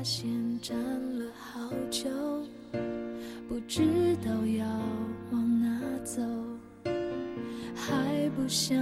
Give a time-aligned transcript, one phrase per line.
[0.00, 0.30] 发现
[0.62, 0.74] 站
[1.18, 1.60] 了好
[1.90, 2.08] 久，
[3.46, 3.82] 不知
[4.24, 4.66] 道要
[5.30, 6.22] 往哪走，
[7.74, 8.78] 还不想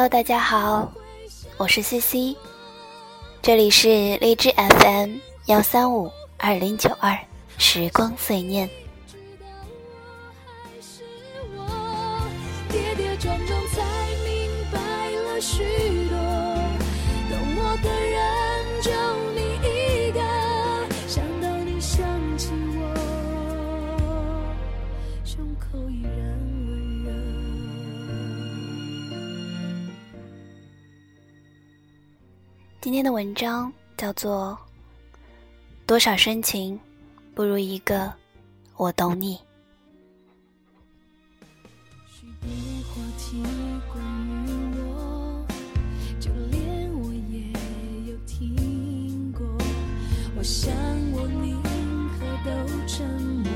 [0.00, 0.90] Hello，大家好，
[1.58, 2.34] 我是 CC，
[3.42, 7.18] 这里是荔枝 FM 幺三五二零九二
[7.58, 8.66] 时光碎念。
[10.64, 11.02] 还是
[11.54, 12.22] 我
[12.72, 13.82] 跌跌撞撞才
[14.24, 14.80] 明白
[15.34, 15.38] 了
[33.00, 34.58] 天的文章叫做
[35.86, 36.78] 《多少深情
[37.34, 38.12] 不如一个
[38.76, 39.36] 我懂你》。
[42.10, 42.50] 许多
[42.90, 43.42] 话题
[43.90, 44.04] 关
[44.44, 44.50] 于
[44.82, 45.46] 我，
[46.20, 47.50] 就连我也
[48.12, 49.46] 有听过。
[50.36, 50.70] 我想
[51.12, 51.58] 我宁
[52.18, 52.50] 可都
[52.86, 53.50] 沉默，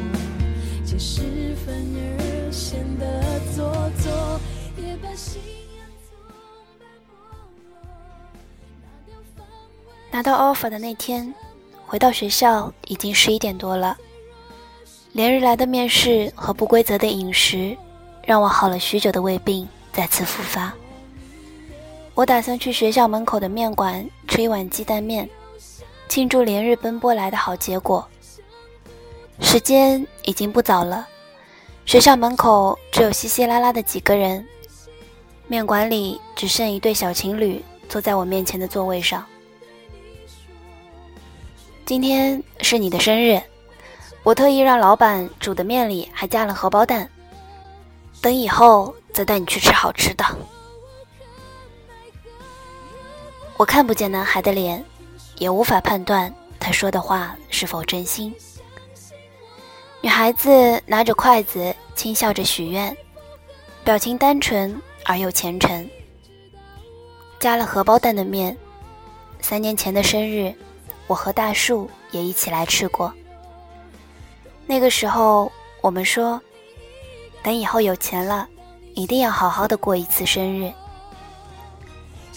[0.87, 3.71] 解释反而显得做
[4.03, 4.41] 作，
[4.83, 5.39] 也把信
[10.15, 11.35] 拿到 offer 的那天，
[11.85, 13.99] 回到学校已经十一点多了。
[15.11, 17.77] 连日来的面试和不规则的饮食，
[18.23, 20.73] 让我好了许久的胃病再次复发。
[22.15, 25.29] 我打算去学校门口的面馆吃一碗鸡蛋面，
[26.09, 28.07] 庆祝连日奔波来的好结果。
[29.41, 31.09] 时间已经不早了，
[31.87, 34.47] 学校门口只有稀稀拉拉的几个人，
[35.49, 39.27] 面馆里只剩一对小情侣坐在我面前的座位上。
[41.87, 43.39] 今天是你的生日，
[44.23, 47.11] 我特意让老板煮的面里还加了荷包蛋，
[48.23, 50.25] 等以后再带你去吃好吃的。
[53.59, 54.83] 我看不见男孩的脸，
[55.37, 58.35] 也无法判断他说的话是否真心。
[60.01, 62.97] 女孩子拿着筷子，轻笑着许愿，
[63.85, 64.75] 表情单纯
[65.05, 65.87] 而又虔诚。
[67.39, 68.57] 加了荷包蛋的面，
[69.43, 70.55] 三年前的生日，
[71.07, 73.13] 我和大树也一起来吃过。
[74.67, 76.41] 那个时候，我们说，
[77.43, 78.49] 等以后有钱了，
[78.95, 80.73] 一定要好好的过一次生日。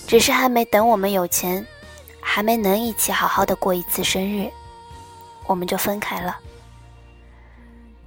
[0.06, 1.66] 只是还没等我们有钱，
[2.22, 4.50] 还没能一起好好的过一次生日，
[5.46, 6.38] 我们就分开了。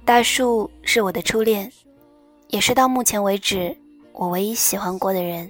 [0.03, 1.71] 大树是我的初恋，
[2.47, 3.75] 也是到目前为止
[4.13, 5.49] 我唯一喜欢过的人。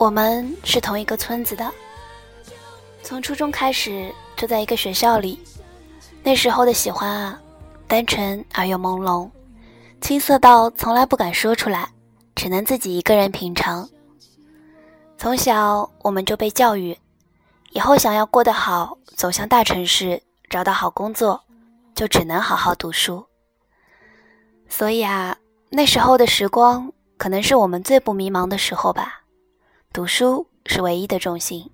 [0.00, 1.70] 我们是同一个村子的，
[3.02, 5.38] 从初中开始就在一个学校里。
[6.22, 7.38] 那时候的喜欢啊，
[7.86, 9.28] 单纯而又朦胧，
[10.00, 11.86] 青涩到从来不敢说出来，
[12.34, 13.86] 只能自己一个人品尝。
[15.18, 16.96] 从小我们就被教育，
[17.72, 21.42] 以后想要过得好，走向大城市，找到好工作，
[21.94, 23.26] 就只能好好读书。
[24.66, 25.36] 所以啊，
[25.68, 29.19] 那时候的时光可能是我们最不迷茫的时候吧。
[29.92, 31.68] 读书是唯一的重心。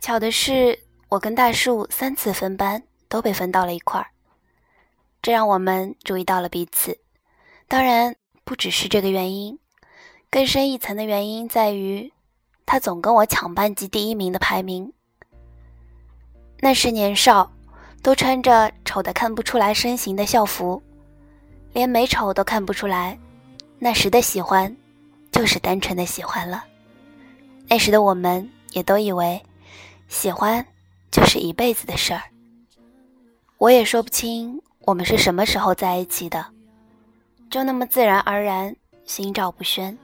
[0.00, 0.78] 巧的是，
[1.08, 4.06] 我跟大树三次分班都被分到了一块儿，
[5.20, 6.96] 这让我们注意到了彼此。
[7.66, 8.14] 当然，
[8.44, 9.58] 不只是这个原因，
[10.30, 12.12] 更深一层的原因在于，
[12.64, 14.92] 他总跟我抢班级第一名的排名。
[16.60, 17.50] 那时年少，
[18.04, 20.80] 都穿着丑的看不出来身形的校服，
[21.72, 23.18] 连美丑都看不出来。
[23.80, 24.76] 那时的喜欢，
[25.32, 26.66] 就是单纯的喜欢了。
[27.70, 29.40] 那时的我们也都以为，
[30.08, 30.66] 喜欢
[31.08, 32.20] 就是一辈子的事儿。
[33.58, 36.44] 我也说不清我们是什么时候在一起的，
[37.48, 38.74] 就那么自然而然，
[39.04, 39.96] 心照不宣。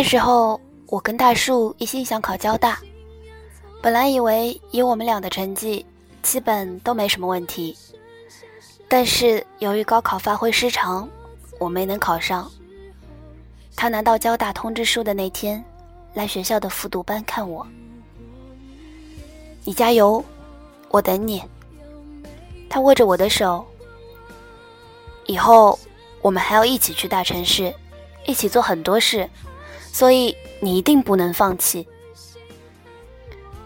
[0.00, 2.78] 那时候，我跟大树一心想考交大，
[3.82, 5.84] 本来以为以我们俩的成绩，
[6.22, 7.76] 基本都没什么问题。
[8.88, 11.06] 但是由于高考发挥失常，
[11.58, 12.50] 我没能考上。
[13.76, 15.62] 他拿到交大通知书的那天，
[16.14, 17.66] 来学校的复读班看我。
[19.64, 20.24] 你加油，
[20.88, 21.42] 我等你。
[22.70, 23.62] 他握着我的手，
[25.26, 25.78] 以后
[26.22, 27.70] 我们还要一起去大城市，
[28.24, 29.28] 一起做很多事。
[29.92, 31.86] 所以你一定不能放弃。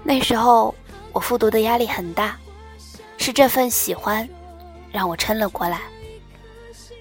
[0.03, 0.75] 那时候
[1.13, 2.37] 我复读的压力很大，
[3.17, 4.29] 是这份喜欢
[4.91, 5.81] 让我撑了过来。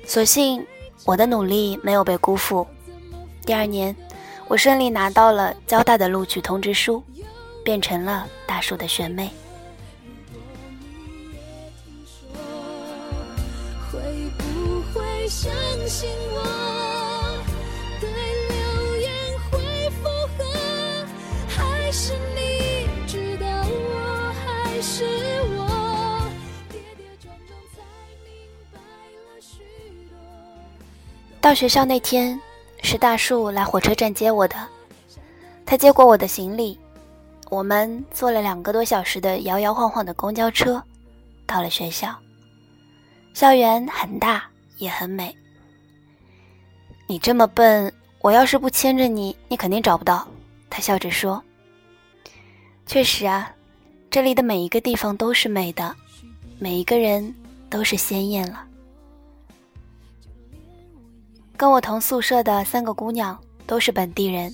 [0.05, 0.65] 所幸
[1.05, 2.65] 我的努力没有被辜负。
[3.45, 3.95] 第二年，
[4.47, 7.03] 我顺利拿到了交大的录取通知书，
[7.63, 9.29] 变成了大树的学妹。
[31.43, 32.39] 到学校那天，
[32.83, 34.55] 是大树来火车站接我的。
[35.65, 36.79] 他接过我的行李，
[37.49, 40.81] 我们坐了两个多小时的摇摇晃晃的公交车，
[41.45, 42.15] 到了学校。
[43.33, 44.45] 校园很大，
[44.77, 45.35] 也很美。
[47.07, 50.25] 你这么笨，我要是不牵着你，你肯定找不到。
[50.69, 51.43] 他笑着说
[52.87, 53.53] ：“确实啊，
[54.09, 55.93] 这里的每一个地方都是美的，
[56.57, 57.35] 每一个人
[57.69, 58.63] 都是鲜艳了。”
[61.63, 64.53] 跟我同宿舍的三个姑娘都是本地人，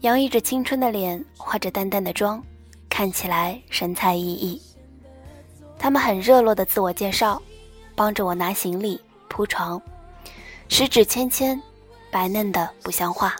[0.00, 2.42] 洋溢着青春的脸，化着淡淡的妆，
[2.88, 4.60] 看起来神采奕奕。
[5.78, 7.40] 她们很热络的自我介绍，
[7.94, 9.80] 帮着我拿行李、铺床，
[10.66, 11.62] 十指纤纤，
[12.10, 13.36] 白嫩的不像话。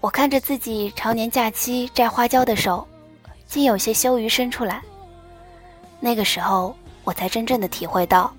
[0.00, 2.84] 我看着自己常年假期摘花椒的手，
[3.46, 4.82] 竟有些羞于伸出来。
[6.00, 6.74] 那个时候，
[7.04, 8.34] 我才真正的体会到，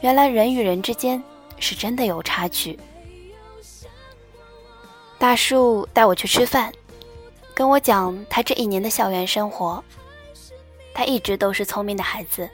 [0.00, 1.22] 原来人与人之间。
[1.60, 2.76] 是真的有差距。
[5.18, 6.72] 大树带我去吃饭，
[7.54, 9.84] 跟我讲他这一年的校园生活。
[10.94, 12.48] 他一直都是聪明的孩子，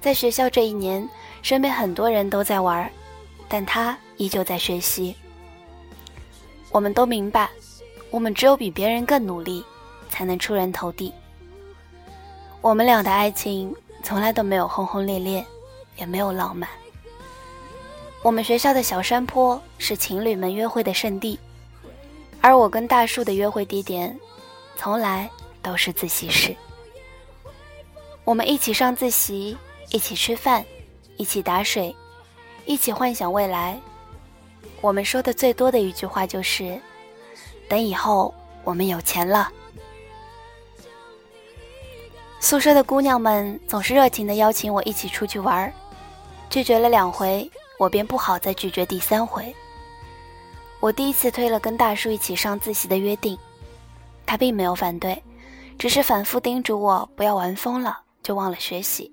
[0.00, 1.08] 在学校这一年，
[1.42, 2.90] 身边很多人都在玩，
[3.48, 5.14] 但他依旧在学习。
[6.70, 7.48] 我们都明白，
[8.10, 9.64] 我们只有比别人更努力，
[10.08, 11.12] 才能出人头地。
[12.62, 15.44] 我们俩的爱情从来都没有轰轰烈烈，
[15.96, 16.68] 也没有浪漫。
[18.22, 21.36] 我们学校的小山坡是情侣们约会的圣地，
[22.40, 24.16] 而我跟大树的约会地点，
[24.76, 25.28] 从来
[25.60, 26.54] 都是自习室。
[28.22, 29.56] 我们一起上自习，
[29.90, 30.64] 一起吃饭，
[31.16, 31.92] 一起打水，
[32.64, 33.76] 一起幻想未来。
[34.80, 36.80] 我们说的最多的一句话就是
[37.68, 39.50] ：“等以后我们有钱了。”
[42.38, 45.72] 宿舍的姑娘们总是热情地邀请我一起出去玩，
[46.48, 47.50] 拒绝了两回。
[47.82, 49.52] 我便不好再拒绝第三回。
[50.78, 53.36] 我第一次推了跟大叔一起上自习的约定，
[54.24, 55.20] 他并没有反对，
[55.76, 59.10] 只是反复叮嘱我不要玩疯了，就忘了学习。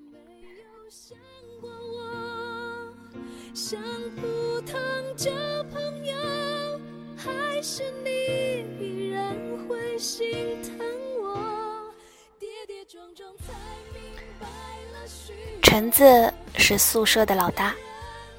[15.64, 17.74] 橙子是宿舍的老大。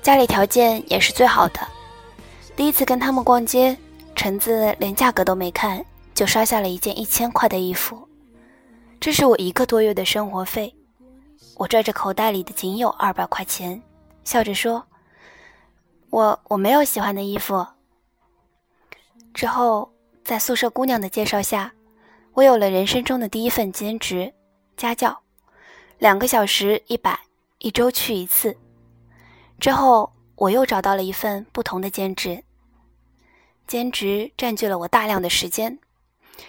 [0.02, 1.60] 家里条件也是最好的。
[2.56, 3.76] 第一次跟他们逛街，
[4.14, 8.08] 橙子连价格都没看，就刷下了一件一千块的衣服。
[8.98, 10.74] 这是我一个多月的生活费。
[11.56, 13.80] 我拽着口袋里的仅有二百块钱，
[14.24, 14.82] 笑着说
[16.08, 17.66] ：“我我没有喜欢的衣服。”
[19.34, 19.92] 之后，
[20.24, 21.72] 在宿舍姑娘的介绍下，
[22.32, 24.32] 我有了人生中的第一份兼职——
[24.76, 25.20] 家教，
[25.98, 27.20] 两个小时一百，
[27.58, 28.56] 一周去一次。
[29.60, 32.42] 之后，我又找到了一份不同的兼职。
[33.66, 35.78] 兼职占据了我大量的时间，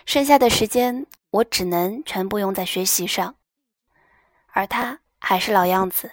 [0.06, 3.36] 剩下的时间我只能全部用在学习上。
[4.54, 6.10] 而他还是老样子，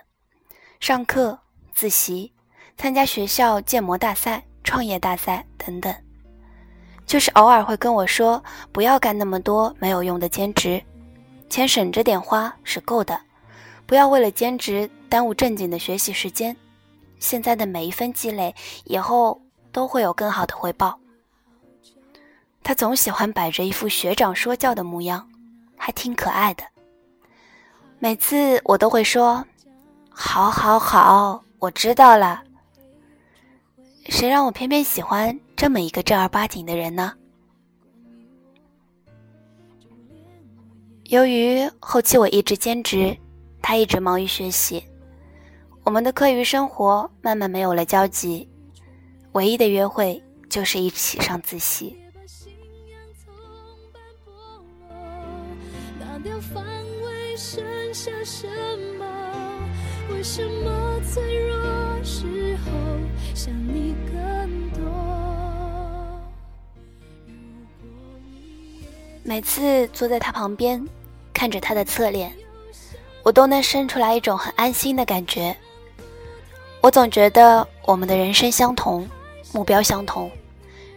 [0.81, 1.39] 上课、
[1.73, 2.33] 自习、
[2.77, 5.95] 参加学校建模大赛、创业大赛等等，
[7.07, 10.83] 就是偶尔会跟我说：“不要干那么多没有用的兼职，
[11.49, 13.21] 钱省着点花是够的，
[13.87, 16.57] 不要为了兼职耽误正经的学习时间。
[17.19, 19.41] 现在的每一分积累，以后
[19.73, 20.99] 都会有更好的回报。”
[22.63, 25.29] 他总喜欢摆着一副学长说教的模样，
[25.77, 26.65] 还挺可爱的。
[27.99, 29.45] 每次我都会说
[30.11, 32.43] ：“好，好，好，我知道了。”
[34.11, 37.13] 谁让我偏偏喜欢这么一个正儿八经的人呢？
[41.05, 43.17] 由于后期我一直兼职，
[43.63, 44.85] 他一直忙于学习，
[45.89, 48.47] 我们的课余生活慢慢没有了交集，
[49.33, 51.99] 唯一的约会就是一起上自习。
[57.91, 58.47] 下什
[58.99, 59.07] 么？
[60.13, 62.71] 为什么脆弱时候
[63.35, 64.83] 想你更多？
[69.25, 70.87] 每次坐在他旁边，
[71.33, 72.31] 看着他的侧脸，
[73.23, 75.57] 我都能生出来一种很安心的感觉。
[76.81, 79.07] 我总觉得我们的人生相同，
[79.53, 80.31] 目标相同，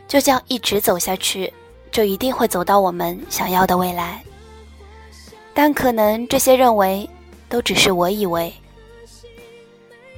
[0.07, 1.51] 就这样一直走下去，
[1.91, 4.23] 就一定会走到我们想要的未来。
[5.53, 7.09] 但可能这些认为，
[7.49, 8.53] 都只是我以为。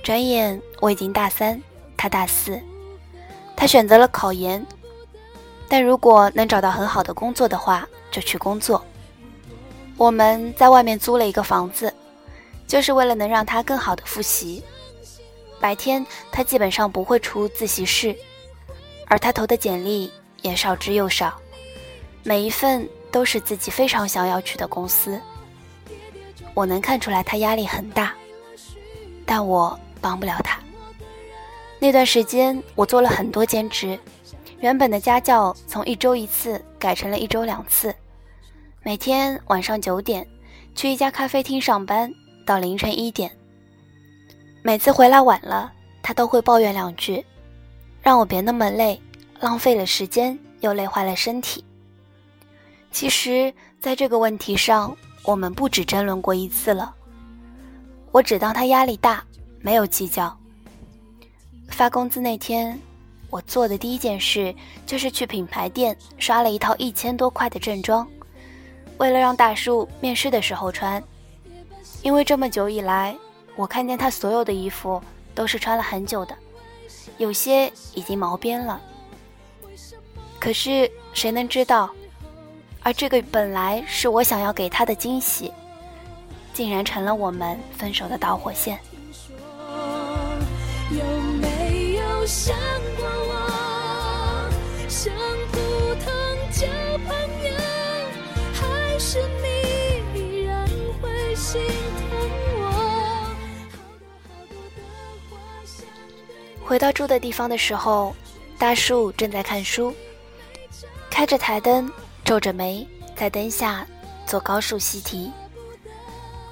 [0.03, 1.60] 转眼我已经大三，
[1.96, 2.60] 他大四，
[3.55, 4.63] 他选择了考研，
[5.70, 8.84] 但如果能找到很好的工作的话，就去工作。
[9.98, 11.91] 我们在外面租了一个房子，
[12.67, 14.62] 就是为了能让他更好的复习。
[15.63, 18.13] 白天他基本上不会出自习室，
[19.08, 21.39] 而他投的简历也少之又少，
[22.24, 22.86] 每一份。
[23.13, 25.22] 都是自己非常想要去的公司，
[26.55, 28.12] 我能看出来他压力很大，
[29.24, 30.60] 但我帮不了他。
[31.77, 34.00] 那段时间我做了很多兼职，
[34.62, 37.93] 原本的家教从一周一次改成了一周两次，
[38.82, 40.27] 每天晚上九点
[40.74, 42.12] 去一家咖啡厅上班，
[42.48, 43.32] 到凌晨一点。
[44.65, 47.24] 每次回来晚了，他都会抱怨两句，
[48.01, 48.98] 让我别那么累，
[49.41, 51.62] 浪费了时间又累坏了身体。
[52.89, 56.96] 其实，在这个问题上，我们不止争论过一次了。
[58.13, 59.22] 我只当他压力大，
[59.60, 60.34] 没有计较。
[61.67, 62.79] 发工资那天，
[63.29, 64.55] 我做的第一件事
[64.86, 68.08] 就是去品牌店刷了一套一千多块的正装，
[68.98, 71.03] 为了让大叔面试的时候穿。
[72.01, 73.13] 因为这么久以来，
[73.55, 75.01] 我看见他所有的衣服
[75.36, 76.36] 都是穿了很久的，
[77.17, 78.81] 有些已经毛边了。
[80.39, 81.89] 可是谁能知道？
[82.81, 85.53] 而这个本来是我想要给他的惊喜，
[86.53, 88.77] 竟然成了我们分手的导火线。
[106.73, 108.15] 回到住的地方的时候，
[108.57, 109.93] 大树正在看书，
[111.07, 111.87] 开着台灯。
[112.25, 113.85] 皱着眉在灯下
[114.25, 115.31] 做高数习题。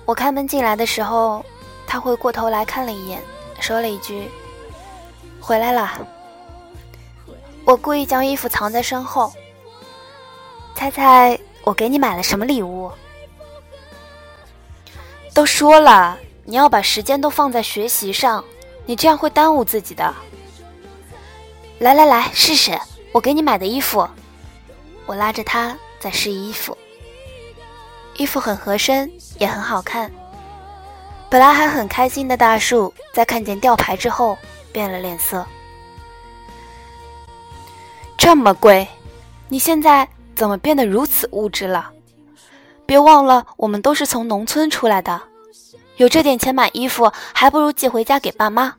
[0.06, 1.44] 我开门进来的时候，
[1.88, 3.20] 他回过头来看了一眼，
[3.60, 4.30] 说了一句
[5.42, 6.08] ：“回来了。”
[7.66, 9.34] 我故意将衣服藏在身后。
[10.76, 12.92] 猜猜我给你买了什么礼物？
[15.34, 18.46] 都说了，你要把时间都放在学习上，
[18.86, 20.14] 你这样会耽误自己的。
[21.80, 22.78] 来来来，试试
[23.12, 24.08] 我给你买的衣服。
[25.06, 26.78] 我拉着他在试衣服，
[28.16, 30.12] 衣服很合身，也很好看。
[31.30, 34.38] 本来还很开心的大树，在看见吊牌之后
[34.72, 35.46] 变了脸色。
[38.18, 38.88] 这么贵，
[39.48, 41.90] 你现在怎么变得如此物质了？
[42.86, 45.22] 别忘了，我们都是从农村出来的，
[46.02, 48.76] 有这点钱买衣服，还不如寄回家给爸妈。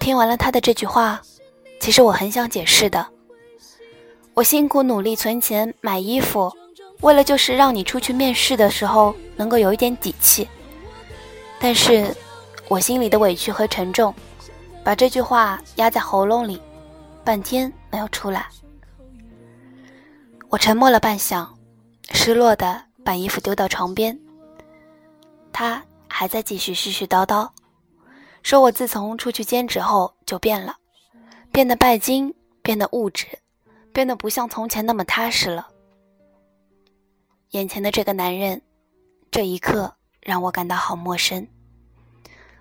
[0.00, 1.22] 听完了他的这句话，
[1.78, 3.06] 其实我很想解释的。
[4.34, 6.52] 我辛苦努力存钱买衣服，
[7.00, 10.48] 为了就是让你出去面试的时候能够有一点底气。
[11.60, 12.12] 但是，
[12.66, 14.12] 我心里的委屈和沉重，
[14.82, 16.60] 把这句话压在喉咙里，
[17.22, 18.48] 半天没有出来。
[20.48, 21.46] 我沉默了半晌，
[22.10, 24.18] 失落的把衣服丢到床边。
[25.58, 27.50] 他还在继续絮絮叨叨，
[28.44, 30.76] 说我自从出去兼职后就变了，
[31.50, 33.26] 变得拜金，变得物质，
[33.92, 35.66] 变得不像从前那么踏实了。
[37.50, 38.62] 眼前的这个男人，
[39.32, 41.48] 这一刻让我感到好陌生，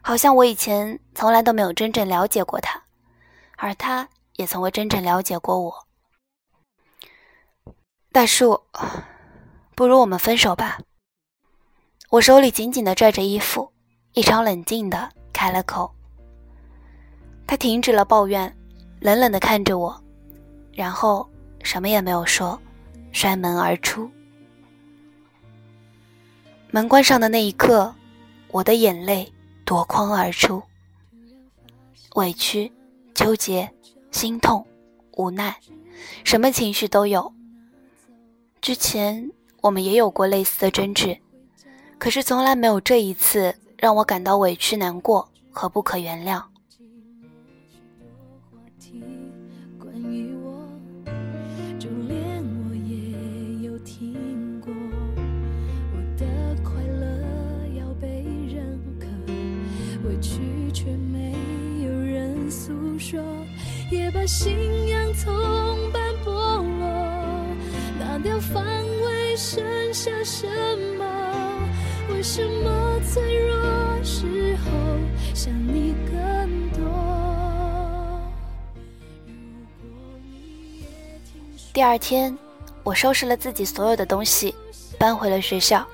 [0.01, 2.81] 好像我以前从来都没有真正了解过他，
[3.57, 5.87] 而他也从未真正了解过我。
[8.11, 8.59] 大树，
[9.75, 10.79] 不如我们分手吧。
[12.09, 13.69] 我手里紧紧的拽着衣服，
[14.13, 15.93] 异常冷静的开了口。
[17.45, 18.55] 他停止了抱怨，
[19.01, 20.01] 冷冷的看着我，
[20.71, 21.27] 然后
[21.63, 22.57] 什么也没有说，
[23.11, 24.09] 摔门而出。
[26.71, 27.93] 门关上的那一刻，
[28.51, 29.29] 我的眼泪
[29.65, 30.63] 夺眶而出，
[32.15, 32.71] 委屈、
[33.13, 33.69] 纠结、
[34.11, 34.65] 心痛、
[35.17, 35.53] 无奈，
[36.23, 37.33] 什么情绪都有。
[38.61, 41.17] 之前我们也有过类似的争执，
[41.97, 46.41] 可是从来没有这一次让我感到委屈、难过和不可原谅。
[63.89, 64.53] 也把信
[64.89, 65.33] 仰从
[65.93, 67.55] 半剥落，
[67.97, 69.63] 拿掉防卫，剩
[69.93, 70.45] 下什
[70.97, 71.16] 么？
[72.17, 74.71] 为什么脆弱时候
[75.35, 76.81] 想你更多？
[81.71, 82.35] 第二天，
[82.83, 84.55] 我收拾了自己所有的东西，
[84.97, 85.85] 搬回了学校。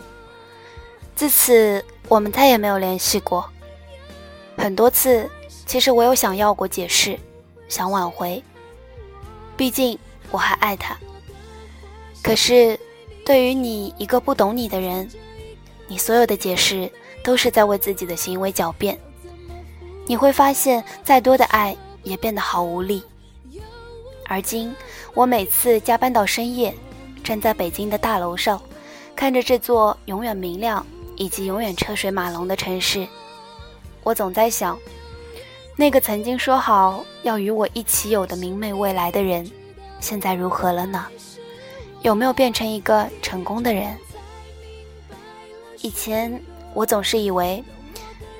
[1.14, 3.44] 自此，我们再也没有联系过。
[4.56, 5.30] 很多次，
[5.66, 7.20] 其实我有想要过解释。
[7.68, 8.42] 想挽回，
[9.58, 10.00] 毕竟
[10.32, 10.98] 我还爱他。
[12.24, 12.80] 可是，
[13.26, 15.10] 对于你一个不懂你的人，
[15.88, 16.92] 你所有的解释
[17.24, 18.98] 都是在为自己的行为狡辩。
[20.06, 23.02] 你会发现，再多的爱也变得毫无力。
[24.28, 24.74] 而今，
[25.14, 26.74] 我每次加班到深夜，
[27.24, 28.62] 站在北京的大楼上，
[29.16, 33.08] 看着这座永远明亮以及永远车水马龙的城市，
[34.04, 34.78] 我总在想。
[35.76, 39.50] 那个曾经说好要与我一起有的明媚未来的人，
[40.00, 41.06] 现在如何了呢？
[42.02, 43.98] 有没有变成一个成功的人？
[45.84, 46.42] 以前
[46.74, 47.62] 我总是以为，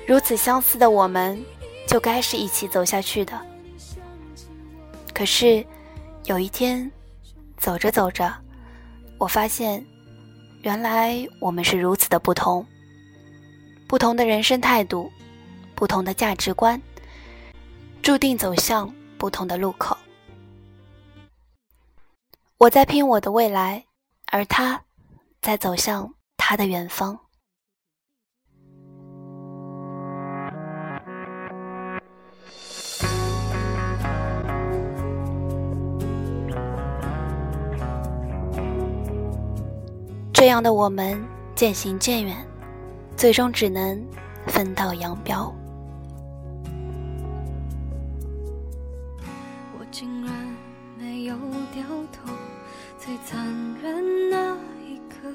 [0.06, 1.38] 如此相似的我们，
[1.86, 3.38] 就该是一起走下去的。
[5.12, 5.64] 可是，
[6.24, 6.90] 有一天，
[7.58, 8.34] 走着走着，
[9.18, 9.84] 我发现，
[10.62, 12.66] 原来我们是如此的不同。
[13.86, 15.12] 不同的人生态度，
[15.74, 16.80] 不同的价值观。
[18.02, 19.94] 注定走向不同的路口。
[22.56, 23.84] 我在拼我的未来，
[24.32, 24.82] 而他
[25.42, 27.18] 在走向他的远方。
[40.44, 41.18] 这样的我们
[41.54, 42.36] 渐行渐远，
[43.16, 43.98] 最终只能
[44.46, 45.50] 分道扬镳。
[49.72, 50.34] 我竟然
[50.98, 51.34] 没有
[51.72, 52.30] 掉头
[52.98, 53.42] 最残
[53.82, 54.54] 忍那
[54.86, 55.32] 一刻，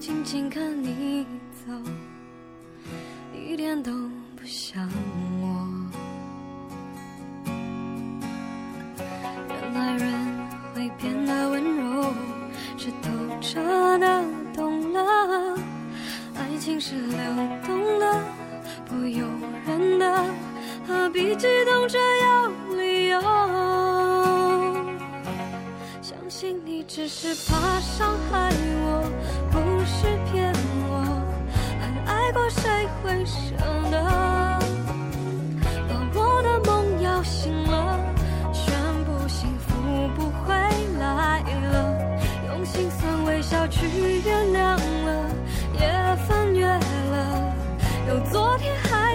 [0.00, 1.70] 静静看你走，
[3.36, 3.92] 一点都
[4.34, 4.88] 不像
[5.42, 5.61] 我。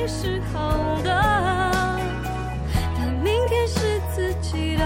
[0.07, 1.11] 是好的，
[2.95, 4.85] 但明天是自己的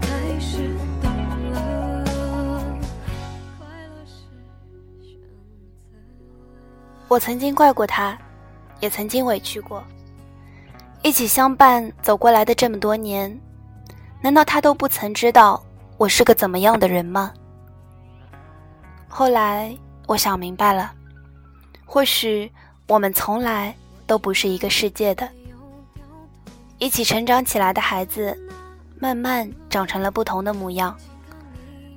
[0.00, 2.76] 开始懂了。
[7.08, 8.16] 我曾经怪过他，
[8.78, 9.82] 也曾经委屈过。
[11.02, 13.36] 一起相伴走过来的这么多年，
[14.22, 15.60] 难道他都不曾知道
[15.96, 17.32] 我是个怎么样的人吗？
[19.08, 20.92] 后来我想明白了，
[21.84, 22.48] 或许
[22.86, 23.74] 我们从来
[24.10, 25.28] 都不是一个世界的。
[26.78, 28.36] 一起成长起来的孩子，
[28.98, 30.98] 慢慢长成了不同的模样。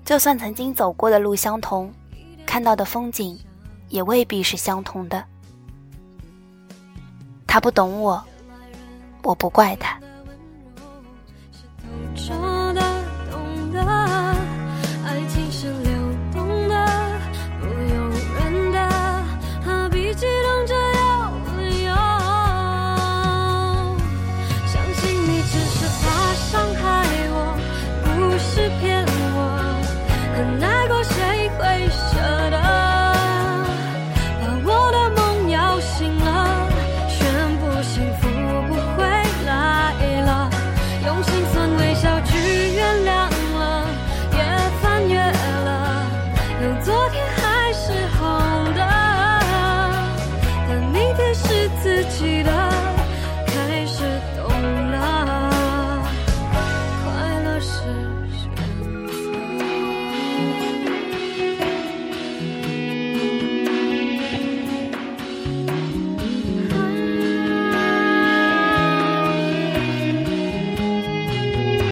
[0.06, 1.92] 就算曾经走过的路相同，
[2.46, 3.36] 看到的风景。
[3.90, 5.24] 也未必是相同的。
[7.46, 8.24] 他不懂我，
[9.22, 9.93] 我不怪他。